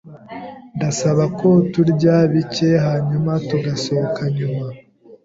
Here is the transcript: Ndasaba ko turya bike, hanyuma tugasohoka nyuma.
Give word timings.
Ndasaba 0.75 1.23
ko 1.39 1.49
turya 1.71 2.15
bike, 2.33 2.69
hanyuma 2.85 3.31
tugasohoka 3.49 4.21
nyuma. 4.37 4.65